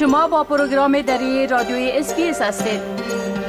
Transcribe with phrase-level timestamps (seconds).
[0.00, 2.80] شما با پروگرام دری رادیوی SBS هستید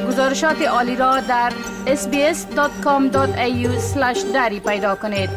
[0.08, 1.54] گزارشات عالی را در
[1.86, 3.18] sbs.com.au
[4.34, 5.30] دری پیدا کنید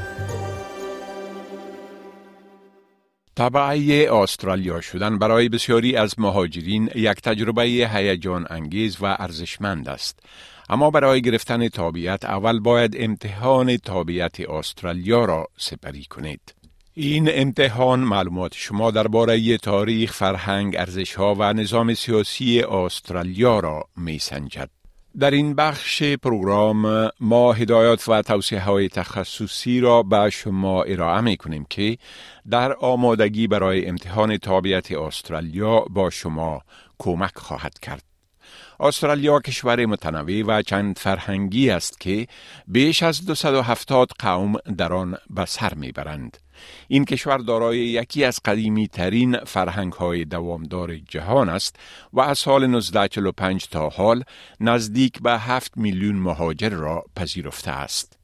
[3.34, 10.18] تبعه استرالیا شدن برای بسیاری از مهاجرین یک تجربه هیجان انگیز و ارزشمند است.
[10.68, 16.63] اما برای گرفتن تابعیت اول باید امتحان تابعیت استرالیا را سپری کنید.
[16.96, 24.70] این امتحان معلومات شما درباره تاریخ، فرهنگ، ارزشها و نظام سیاسی استرالیا را می سنجد.
[25.18, 31.36] در این بخش پروگرام ما هدایات و توصیه های تخصصی را به شما ارائه می
[31.36, 31.98] کنیم که
[32.50, 36.62] در آمادگی برای امتحان تابعیت استرالیا با شما
[36.98, 38.13] کمک خواهد کرد.
[38.80, 42.26] استرالیا کشور متنوع و چند فرهنگی است که
[42.66, 46.36] بیش از 270 قوم در آن به سر می‌برند.
[46.88, 51.76] این کشور دارای یکی از قدیمی ترین فرهنگ های دوامدار جهان است
[52.12, 54.22] و از سال 1945 تا حال
[54.60, 58.23] نزدیک به 7 میلیون مهاجر را پذیرفته است.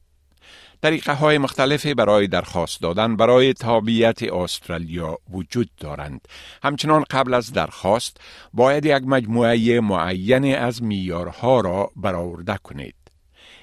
[0.81, 6.27] طریقه های مختلفی برای درخواست دادن برای تابعیت استرالیا وجود دارند.
[6.63, 8.17] همچنان قبل از درخواست
[8.53, 12.95] باید یک مجموعه معین از میارها را برآورده کنید.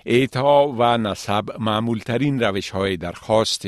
[0.05, 3.65] ایتا و نسب معمولترین روش های درخواست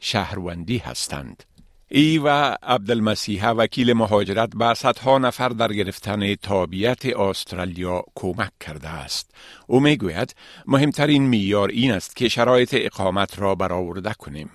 [0.00, 1.44] شهروندی هستند.
[1.88, 2.28] ای و
[2.62, 9.34] عبدالمسیح وکیل مهاجرت به صدها نفر در گرفتن تابیت استرالیا کمک کرده است.
[9.68, 10.34] او می گوید
[10.66, 14.50] مهمترین میار این است که شرایط اقامت را برآورده کنیم.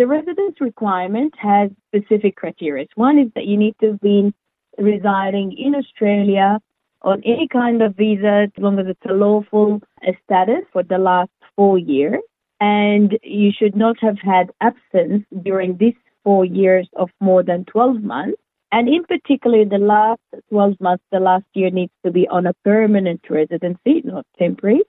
[0.00, 2.86] The residence requirement has specific criteria.
[2.94, 4.32] One is that you need to have been
[4.78, 6.60] residing in Australia
[7.02, 9.80] on any kind of visa as long as it's a lawful
[10.24, 12.22] status for the last four years.
[12.60, 18.02] And you should not have had absence during this four years of more than 12
[18.02, 18.38] months.
[18.70, 22.52] And in particular, the last 12 months, the last year needs to be on a
[22.64, 24.82] permanent residency, not temporary,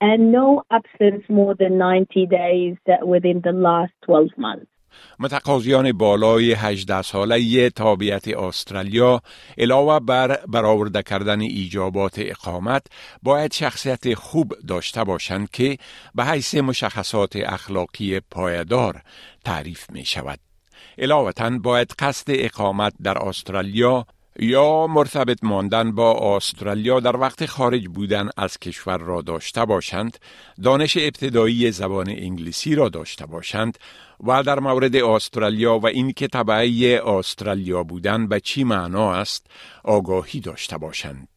[0.00, 4.66] and no absence more than 90 days within the last 12 months.
[5.18, 9.20] متقاضیان بالای 18 ساله تابعیت استرالیا
[9.58, 12.86] علاوه بر برآورده کردن ایجابات اقامت
[13.22, 15.78] باید شخصیت خوب داشته باشند که
[16.14, 19.02] به حیث مشخصات اخلاقی پایدار
[19.44, 20.45] تعریف می شود.
[20.98, 24.06] علاوتا باید قصد اقامت در استرالیا
[24.38, 30.18] یا مرتبط ماندن با استرالیا در وقت خارج بودن از کشور را داشته باشند،
[30.62, 33.78] دانش ابتدایی زبان انگلیسی را داشته باشند
[34.26, 39.46] و در مورد استرالیا و اینکه طبعه استرالیا بودن به چی معنا است
[39.84, 41.28] آگاهی داشته باشند.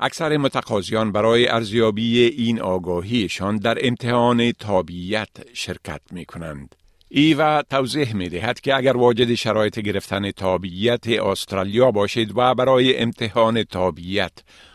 [0.00, 6.81] اکثر متقاضیان برای ارزیابی این آگاهیشان در امتحان تابعیت شرکت می کنند.
[7.14, 13.62] ایوا توضیح می دهد که اگر واجد شرایط گرفتن تابعیت استرالیا باشید و برای امتحان
[13.62, 14.32] تابعیت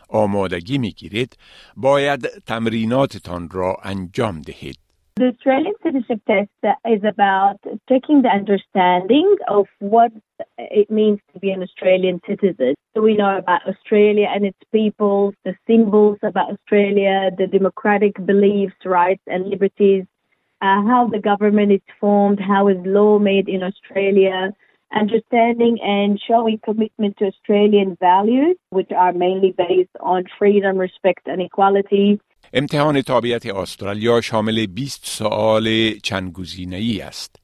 [0.10, 1.38] آمادگی می گیرید
[1.78, 4.78] باید تمریناتتان را انجام دهید.
[5.20, 6.62] The Australian citizenship test
[6.96, 7.60] is about
[7.90, 10.12] checking the understanding of what
[10.80, 12.76] it means to be an Australian citizen.
[12.94, 15.18] So we know about Australia and its people,
[15.48, 20.06] the symbols about Australia, the democratic beliefs, rights, and liberties
[20.62, 24.54] uh, how the government is formed, how is law made in Australia,
[25.02, 31.42] understanding and showing commitment to Australian values, which are mainly based on freedom, respect, and
[31.42, 32.20] equality.
[32.54, 37.36] امتحان تابعیت استرالیا شامل 20 سوال چند گزینه‌ای است.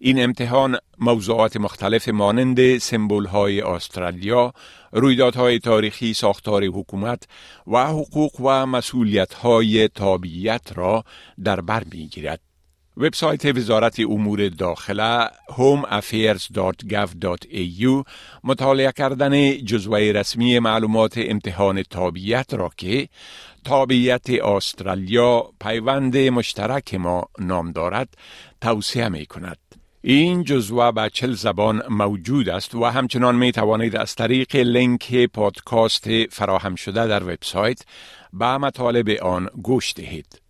[0.00, 4.52] این امتحان موضوعات مختلف مانند سمبول های استرالیا،
[4.92, 7.28] رویدادهای تاریخی ساختار حکومت
[7.66, 11.04] و حقوق و مسئولیت های تابعیت را
[11.44, 12.45] در بر می‌گیرد.
[12.96, 18.04] وبسایت وزارت امور داخله homeaffairs.gov.au
[18.44, 23.08] مطالعه کردن جزوه رسمی معلومات امتحان تابعیت را که
[23.64, 28.08] تابعیت استرالیا پیوند مشترک ما نام دارد
[28.60, 29.58] توصیه می کند.
[30.02, 36.26] این جزوه به چل زبان موجود است و همچنان می توانید از طریق لینک پادکاست
[36.26, 37.82] فراهم شده در وبسایت
[38.32, 40.45] به مطالب آن گوش دهید.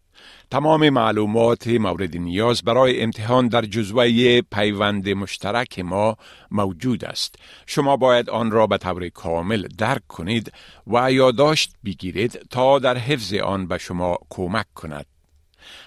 [0.51, 6.17] تمام معلومات مورد نیاز برای امتحان در جزوه پیوند مشترک ما
[6.51, 7.35] موجود است.
[7.67, 10.53] شما باید آن را به طور کامل درک کنید
[10.87, 15.16] و یادداشت بگیرید تا در حفظ آن به شما کمک کند.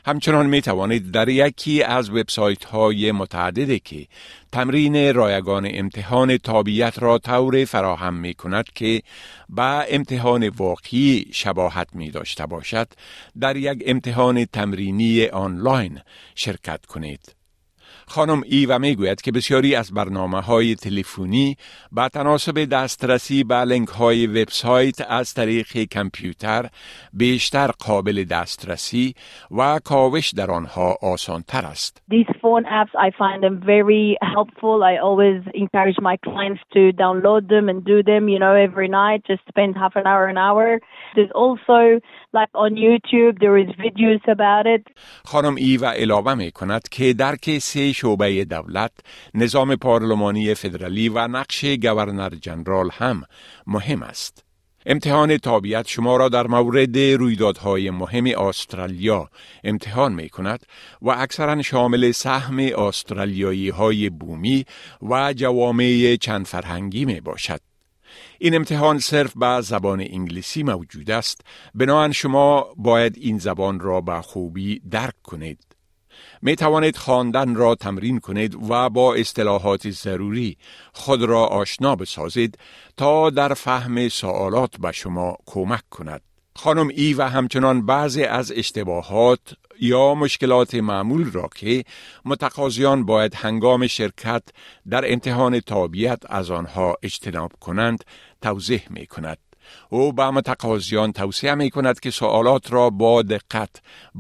[0.06, 4.08] همچنان می توانید در یکی از وبسایت های متعدده که
[4.52, 9.02] تمرین رایگان امتحان تابعیت را طور فراهم می کند که
[9.50, 12.88] با امتحان واقعی شباهت می داشته باشد
[13.40, 16.00] در یک امتحان تمرینی آنلاین
[16.36, 17.39] شرکت کنید.
[18.10, 21.56] خانم ایوا می‌گوید که بسیاری از برنامه های تلفنی
[21.92, 26.66] با تناسب دسترسی به لینک های وبسایت از طریق کامپیوتر
[27.14, 29.14] بیشتر قابل دسترسی
[29.58, 32.02] و کاوش در آنها آسان تر است.
[32.12, 34.84] These phone apps I find them very helpful.
[34.92, 39.20] I always encourage my clients to download them and do them, you know, every night.
[39.32, 40.68] Just spend half an hour an hour.
[41.16, 41.80] There's also
[42.40, 44.84] like on YouTube there is videos about it.
[45.26, 48.92] خانم ایوا علاوه می کند که درک سه شعبه دولت
[49.34, 53.24] نظام پارلمانی فدرالی و نقش گورنر جنرال هم
[53.68, 54.44] مهم است.
[54.86, 59.30] امتحان تابعیت شما را در مورد رویدادهای مهم استرالیا
[59.64, 60.66] امتحان می کند
[61.02, 64.66] و اکثرا شامل سهم استرالیایی های بومی
[65.02, 67.60] و جوامع چند فرهنگی می باشد.
[68.40, 71.42] این امتحان صرف به زبان انگلیسی موجود است
[71.76, 75.69] بنابراین شما باید این زبان را به خوبی درک کنید
[76.42, 80.58] می توانید خواندن را تمرین کنید و با اصطلاحات ضروری
[80.94, 82.58] خود را آشنا بسازید
[82.98, 86.22] تا در فهم سوالات به شما کمک کند.
[86.56, 89.40] خانم ای و همچنان بعضی از اشتباهات
[89.80, 91.84] یا مشکلات معمول را که
[92.26, 94.44] متقاضیان باید هنگام شرکت
[94.90, 98.04] در امتحان تابعیت از آنها اجتناب کنند
[98.42, 99.49] توضیح می کند.
[99.90, 103.70] او به متقاضیان توصیه می کند که سوالات را با دقت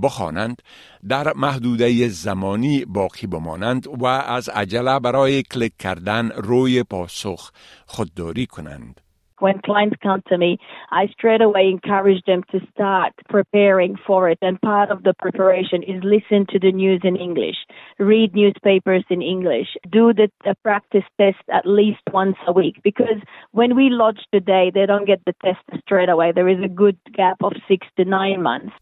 [0.01, 0.62] بخوانند
[1.10, 7.51] در محدوده زمانی باقی بمانند و از عجله برای کلیک کردن روی پاسخ
[7.86, 9.01] خودداری کنند.
[9.39, 10.57] When clients come to me,
[10.91, 14.38] I straight away encourage them to start preparing for it.
[14.41, 17.56] And part of the preparation is listen to the news in English,
[17.97, 22.80] read newspapers in English, do the, the practice test at least once a week.
[22.83, 23.21] Because
[23.51, 26.31] when we lodge today, they don't get the test straight away.
[26.31, 28.74] There is a good gap of six to nine months.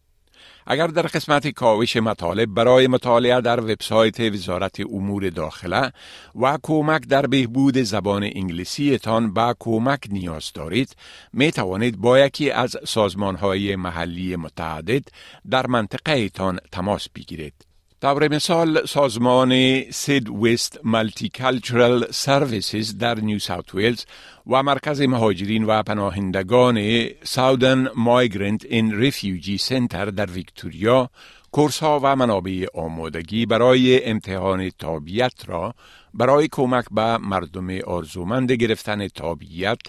[0.66, 5.92] اگر در قسمت کاوش مطالب برای مطالعه در وبسایت وزارت امور داخله
[6.34, 10.96] و کمک در بهبود زبان انگلیسیتان با کمک نیاز دارید
[11.32, 15.02] می توانید با یکی از سازمان های محلی متعدد
[15.50, 17.67] در منطقه تان تماس بگیرید.
[18.02, 24.04] طور مثال سازمان SydWest Multicultural Services در نیو ساوت ویلز
[24.46, 31.10] و مرکز مهاجرین و پناهندگان Southern Migrant and Refugee Centre در ویکتوریا
[31.50, 35.74] کورس ها و منابع آمادگی برای امتحان تابیت را
[36.14, 39.80] برای کمک به مردم آرزومند گرفتن تابیت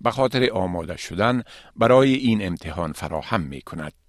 [0.00, 1.42] به خاطر آماده شدن
[1.76, 4.07] برای این امتحان فراهم می کند.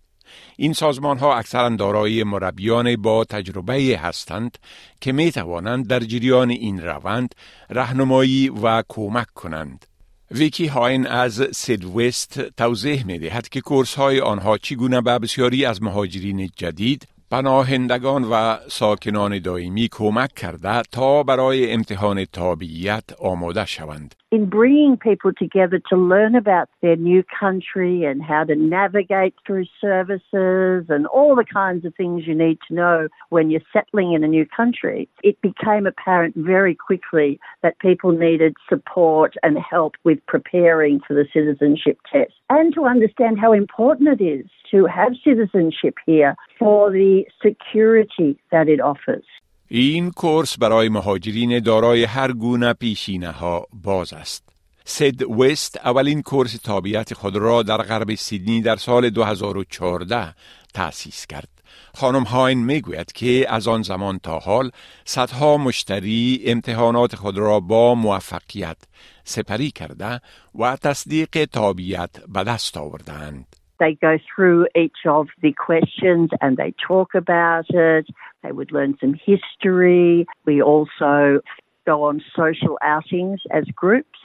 [0.57, 4.57] این سازمان ها اکثرا دارای مربیان با تجربه هستند
[5.01, 7.35] که می توانند در جریان این روند
[7.69, 9.85] راهنمایی و کمک کنند.
[10.31, 15.65] ویکی هاین از سید وست توضیح می دهد که کورس های آنها چگونه به بسیاری
[15.65, 24.15] از مهاجرین جدید پناهندگان و ساکنان دائمی کمک کرده تا برای امتحان تابعیت آماده شوند.
[24.31, 29.65] In bringing people together to learn about their new country and how to navigate through
[29.81, 34.23] services and all the kinds of things you need to know when you're settling in
[34.23, 40.23] a new country, it became apparent very quickly that people needed support and help with
[40.27, 45.95] preparing for the citizenship test and to understand how important it is to have citizenship
[46.05, 49.23] here for the security that it offers.
[49.71, 54.43] این کورس برای مهاجرین دارای هر گونه پیشینه ها باز است.
[54.85, 60.35] سید وست اولین کورس تابعیت خود را در غرب سیدنی در سال 2014
[60.73, 61.49] تأسیس کرد.
[61.95, 64.71] خانم هاین می‌گوید که از آن زمان تا حال
[65.05, 68.77] صدها مشتری امتحانات خود را با موفقیت
[69.23, 70.21] سپری کرده
[70.55, 73.55] و تصدیق تابعیت به دست آوردند.
[73.79, 78.07] They go through each of the questions and they talk about it.
[78.43, 80.27] They would learn some history.
[80.45, 81.41] We also
[81.85, 84.19] go on social outings as groups.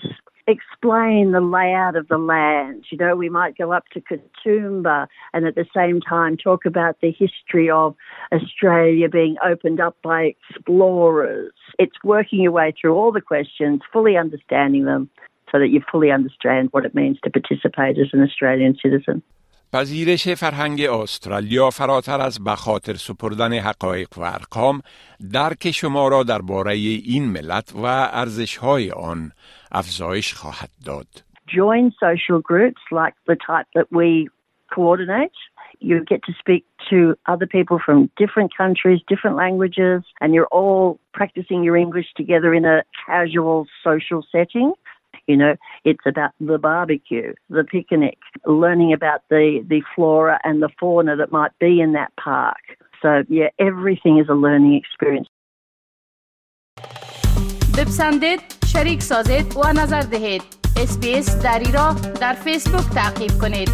[0.46, 2.84] Explain the layout of the land.
[2.90, 7.00] You know, we might go up to Katoomba and at the same time talk about
[7.00, 7.94] the history of
[8.30, 11.52] Australia being opened up by explorers.
[11.78, 15.08] It's working your way through all the questions, fully understanding them
[15.50, 19.22] so that you fully understand what it means to participate as an Australian citizen.
[19.74, 24.80] پذیرش فرهنگ استرالیا فراتر از بخاطر سپردن حقایق و ارقام
[25.32, 29.32] درک شما را درباره این ملت و ارزشهای آن
[29.72, 31.06] افزایش خواهد داد.
[31.48, 34.28] Join social groups like the type that we
[34.74, 35.38] coordinate.
[35.80, 36.96] You get to speak to
[37.32, 42.64] other people from different countries, different languages, and you're all practicing your English together in
[42.64, 44.68] a casual social setting.
[45.27, 50.69] You know, it's about the barbecue, the picnic, learning about the, the flora and the
[50.79, 52.63] fauna that might be in that park.
[53.01, 55.29] So, yeah, everything is a learning experience.
[57.77, 58.41] بپسندید
[58.73, 60.41] شریک سازید و نظر دهید
[60.81, 63.69] اسپیس دری را در فیسبوک تعقیب کنید